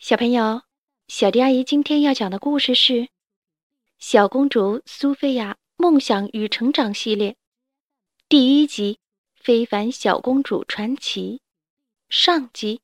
[0.00, 0.62] 小朋友，
[1.08, 2.92] 小迪阿姨今天要讲的故事是
[3.98, 7.32] 《小公主苏菲亚梦想与成长系列》
[8.26, 8.94] 第一集
[9.34, 11.42] 《非凡小公主传奇》
[12.16, 12.80] 上集。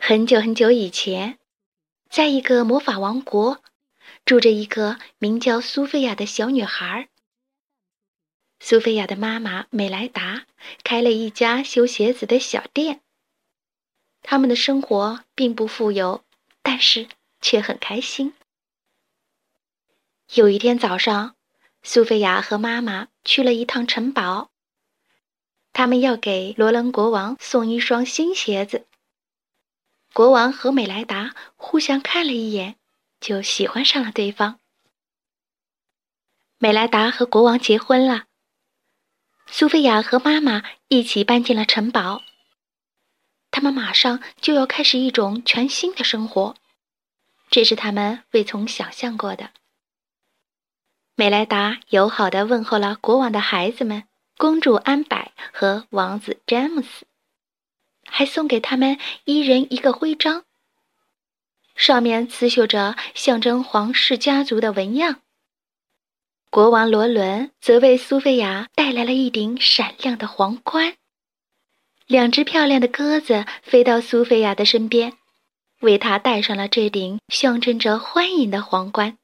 [0.00, 1.38] 很久很久以前，
[2.08, 3.62] 在一个魔法王国，
[4.24, 7.10] 住着一个名叫苏菲亚的小女孩。
[8.58, 10.46] 苏菲亚的妈妈美莱达
[10.82, 13.02] 开了一家修鞋子的小店。
[14.26, 16.24] 他们的生活并不富有，
[16.62, 17.06] 但是
[17.42, 18.32] 却很开心。
[20.34, 21.36] 有一天早上，
[21.82, 24.50] 苏菲亚和妈妈去了一趟城堡。
[25.74, 28.86] 他们要给罗伦国王送一双新鞋子。
[30.14, 32.76] 国王和美莱达互相看了一眼，
[33.20, 34.58] 就喜欢上了对方。
[36.58, 38.24] 美莱达和国王结婚了。
[39.46, 42.22] 苏菲亚和妈妈一起搬进了城堡。
[43.54, 46.56] 他们马上就要开始一种全新的生活，
[47.50, 49.50] 这是他们未曾想象过的。
[51.14, 57.06] 美莱达友好的问候了国王的孩子们，公主安柏和王子詹姆斯，
[58.04, 60.42] 还送给他们一人一个徽章，
[61.76, 65.20] 上面刺绣着象征皇室家族的纹样。
[66.50, 70.96] 国王罗伦则为苏菲亚带来了一顶闪亮的皇冠。
[72.06, 75.16] 两只漂亮的鸽子飞到苏菲亚的身边，
[75.80, 79.18] 为她戴上了这顶象征着欢迎的皇冠。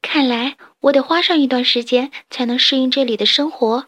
[0.00, 3.86] 看来我得花上一段时间才能适应这里的生活，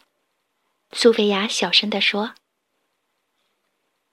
[0.91, 2.35] 苏菲亚小声地说。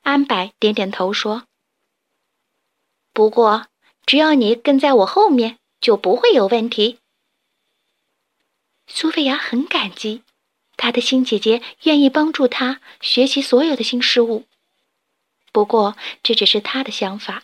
[0.03, 1.45] 安柏点点头说
[3.12, 3.67] ：“不过
[4.06, 7.01] 只要你跟在我后面，就不会有问题。”
[8.87, 10.23] 苏菲亚很感激。
[10.79, 14.47] 他的新姐姐愿意帮助他学习所有的新事物，
[15.53, 17.43] 不过这只是他的想法。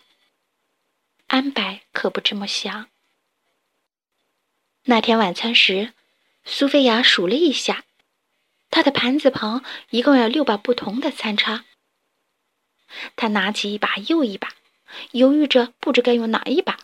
[1.27, 2.89] 安柏可不这么想。
[4.85, 5.93] 那天晚餐时，
[6.45, 7.85] 苏菲亚数了一下，
[8.71, 11.65] 她的盘子旁一共有六把不同的餐叉。
[13.17, 14.55] 她拿起一把又一把，
[15.11, 16.79] 犹豫着不知该用哪一把。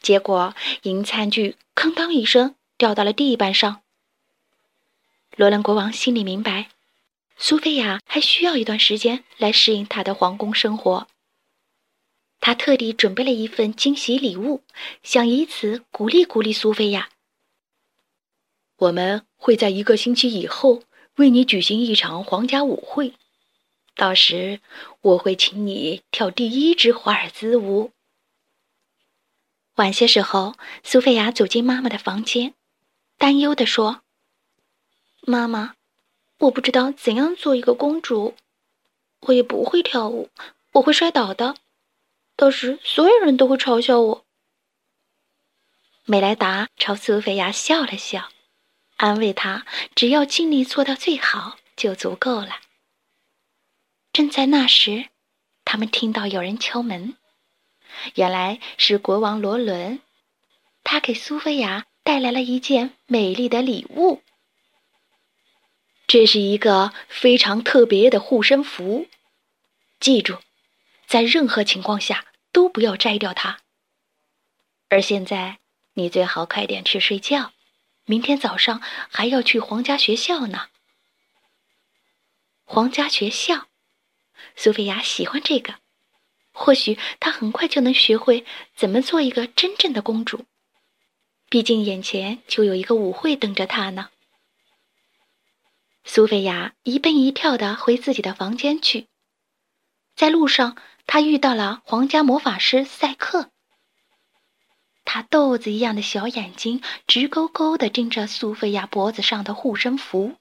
[0.00, 3.81] 结果，银餐具“哐当”一声掉到了地板上。
[5.34, 6.68] 罗兰国王心里明白，
[7.38, 11.08] 苏菲亚还需要一段时间来适应她的皇宫生活。
[12.38, 14.62] 他特地准备了一份惊喜礼物，
[15.02, 17.08] 想以此鼓励鼓励苏菲亚。
[18.76, 20.82] 我们会在一个星期以后
[21.16, 23.14] 为你举行一场皇家舞会，
[23.94, 24.60] 到时
[25.00, 27.92] 我会请你跳第一支华尔兹舞。
[29.76, 32.52] 晚些时候，苏菲亚走进妈妈的房间，
[33.16, 34.02] 担忧地说。
[35.24, 35.76] 妈妈，
[36.38, 38.34] 我不知道怎样做一个公主，
[39.20, 40.28] 我也不会跳舞，
[40.72, 41.54] 我会摔倒的，
[42.34, 44.24] 到时所有人都会嘲笑我。
[46.04, 48.30] 美莱达朝苏菲亚笑了笑，
[48.96, 52.58] 安慰她：“只要尽力做到最好就足够了。”
[54.12, 55.06] 正在那时，
[55.64, 57.16] 他们听到有人敲门，
[58.16, 60.00] 原来是国王罗伦，
[60.82, 64.20] 他给苏菲亚带来了一件美丽的礼物。
[66.12, 69.08] 这是一个非常特别的护身符，
[69.98, 70.40] 记住，
[71.06, 73.60] 在任何情况下都不要摘掉它。
[74.90, 75.58] 而现在，
[75.94, 77.52] 你最好快点去睡觉，
[78.04, 80.66] 明天早上还要去皇家学校呢。
[82.64, 83.68] 皇家学校，
[84.54, 85.76] 苏菲亚喜欢这个，
[86.52, 88.44] 或许她很快就能学会
[88.76, 90.44] 怎么做一个真正的公主。
[91.48, 94.10] 毕竟眼前就有一个舞会等着她呢。
[96.04, 99.08] 苏菲亚一蹦一跳的回自己的房间去，
[100.14, 100.76] 在路上，
[101.06, 103.50] 她遇到了皇家魔法师赛克。
[105.04, 110.36] 他豆子一样的小眼睛直勾勾的盯着苏菲亚脖子上的护身符，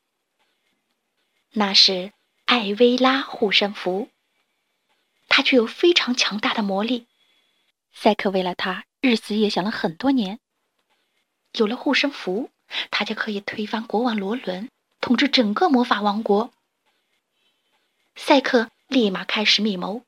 [1.52, 2.14] 那是
[2.46, 4.10] 艾薇拉护身符。
[5.28, 7.08] 它具有非常强大的魔力。
[7.92, 10.40] 赛克为了它日思夜想了很多年。
[11.54, 12.50] 有了护身符，
[12.92, 14.70] 他就可以推翻国王罗伦。
[15.02, 16.54] 统治整个魔法王国，
[18.16, 20.04] 赛克立马开始密谋，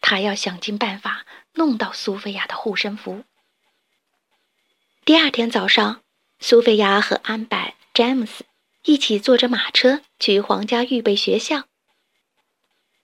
[0.00, 3.24] 他要想尽办法弄到苏菲亚的护身符。
[5.04, 6.02] 第二天早上，
[6.38, 8.44] 苏菲亚和安柏、詹姆斯
[8.84, 11.64] 一起坐着马车去皇家预备学校。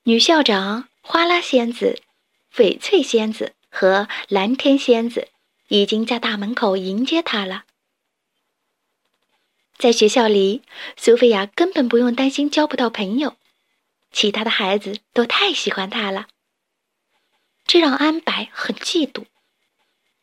[0.02, 2.02] 女校长花拉仙子、
[2.54, 5.28] 翡翠仙子和蓝天仙子
[5.68, 7.64] 已经在大门口迎接她了。
[9.82, 10.62] 在学校里，
[10.96, 13.36] 苏菲亚根本不用担心交不到朋友，
[14.12, 16.28] 其他的孩子都太喜欢他了，
[17.66, 19.24] 这让安柏很嫉妒。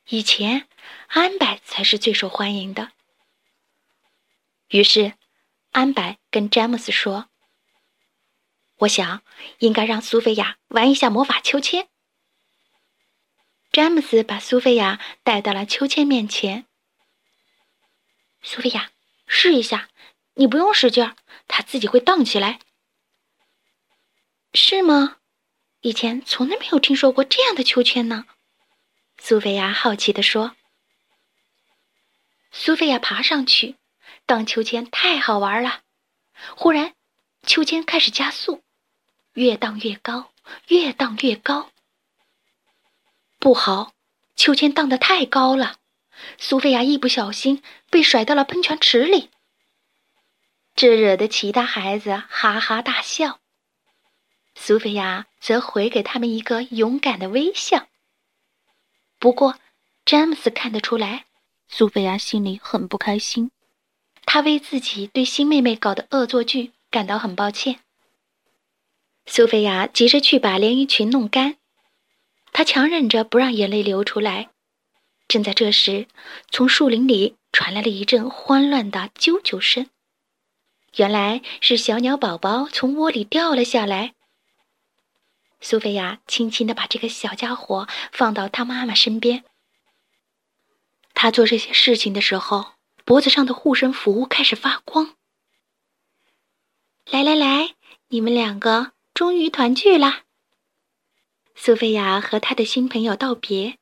[0.08, 0.66] 以前，
[1.08, 2.94] 安柏才是最受欢迎的。
[4.70, 5.16] 于是，
[5.72, 7.28] 安柏跟詹姆斯说
[8.80, 9.22] ：“我想
[9.58, 11.90] 应该让苏菲亚玩一下魔法秋千。”
[13.74, 16.66] 詹姆斯把苏菲亚带到了秋千面前。
[18.42, 18.92] 苏菲亚，
[19.30, 19.88] 试一下，
[20.34, 21.16] 你不用使劲儿，
[21.48, 22.60] 它自己会荡起来。
[24.54, 25.18] 是吗？
[25.82, 28.26] 以前从来没有听说过这样的秋千呢。
[29.18, 30.56] 苏菲亚好奇地说。
[32.52, 33.76] 苏菲亚爬上去，
[34.26, 35.84] 荡秋千太好玩了。
[36.58, 36.96] 忽然，
[37.46, 38.64] 秋千开始加速，
[39.34, 40.32] 越荡越高，
[40.68, 41.72] 越荡越高。
[43.38, 43.94] 不好，
[44.36, 45.79] 秋千荡得太高了，
[46.38, 49.30] 苏菲亚一不小心被甩到了喷泉池里。
[50.76, 53.40] 这惹得其他孩子哈哈大笑，
[54.56, 57.88] 苏菲亚则回给他们一个勇敢的微笑。
[59.18, 59.60] 不过，
[60.06, 61.26] 詹姆斯看得出来，
[61.68, 63.52] 苏菲亚心里很不开心，
[64.26, 67.82] 他为自己对新妹妹搞的恶作剧感到很抱歉。
[69.26, 71.58] 苏菲亚急着去把连衣裙弄干。
[72.52, 74.50] 他强忍着不让眼泪流出来。
[75.30, 76.08] 正在这时，
[76.50, 79.88] 从树林里传来了一阵慌乱的啾啾声。
[80.96, 84.16] 原来是小鸟宝宝从窝里掉了下来。
[85.62, 89.44] 苏菲亚轻轻地把这个小家伙放到他妈妈身边。
[91.14, 92.74] 他做这些事情的时候，
[93.06, 95.16] 脖子上的护身符开始发光。
[97.06, 97.76] 来来来，
[98.08, 100.22] 你们两个终于团聚了。
[101.54, 103.78] 苏菲亚和她的新朋友道别，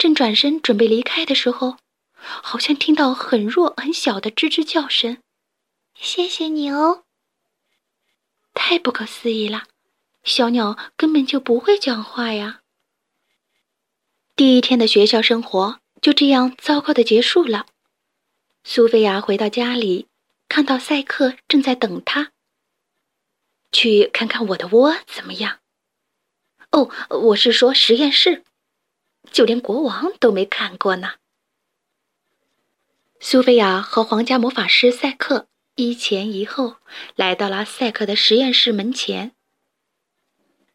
[0.00, 1.76] 正转身准备离开的时候，
[2.14, 5.18] 好像听到很弱很小的吱吱叫声。
[5.94, 7.02] 谢谢你哦！
[8.54, 9.64] 太不可思议了，
[10.24, 12.62] 小鸟根本就不会讲话呀。
[14.34, 17.66] 第一天的学校生活就这样糟糕的结束了。
[18.64, 20.06] 苏菲亚回到家里，
[20.48, 22.32] 看到赛克正在等她。
[23.70, 25.58] 去看看我的窝怎么样？
[26.70, 28.44] 哦，我是说实验室，
[29.30, 31.14] 就连国王都没看过呢。
[33.20, 36.76] 苏菲亚和皇家魔法师赛克一前一后
[37.16, 39.32] 来到了赛克的实验室门前。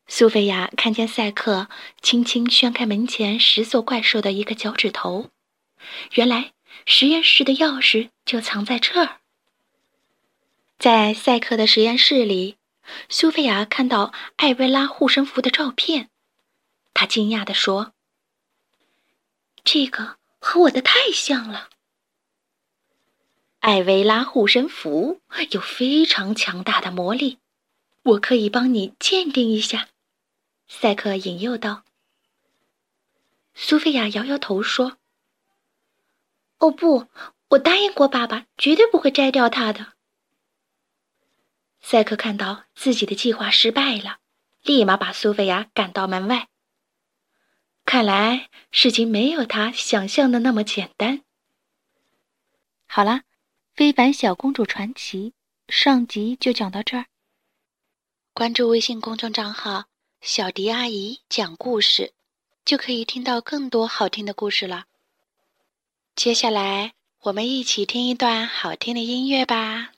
[0.08, 1.68] 苏菲亚看见赛克
[2.02, 5.30] 轻轻掀开门前十座怪兽的一个脚趾头，
[6.14, 6.54] 原来
[6.86, 9.22] 实验室的钥匙就藏在这儿。
[10.78, 12.58] 在赛克的实验室里。
[13.10, 16.12] 苏菲亚看到艾薇拉护身符的照片，
[16.94, 17.94] 她惊讶地说
[19.66, 21.70] ：“这个和我的太像了。”
[23.60, 25.20] 艾维拉护身符
[25.50, 27.40] 有非常强大的魔力，
[28.04, 29.90] 我可以帮你鉴定一下。”
[30.70, 31.84] 赛克引诱道。
[33.54, 34.98] 苏菲亚摇摇头说
[36.60, 37.08] ：“哦不，
[37.50, 39.94] 我答应过爸爸，绝对不会摘掉它的。”
[41.82, 44.18] 赛克看到自己的计划失败了，
[44.64, 46.50] 立马把苏菲亚赶到门外。
[47.86, 51.22] 看来事情没有他想象的那么简单。
[52.88, 53.12] 好了，
[53.74, 55.34] 《非凡小公主传奇》
[55.74, 57.06] 上集就讲到这儿。
[58.34, 59.86] 关注微信公众账号
[60.20, 62.14] “小迪阿姨讲故事”，
[62.66, 64.86] 就可以听到更多好听的故事了。
[66.16, 69.95] 接下来，我们一起听一段好听的音乐吧。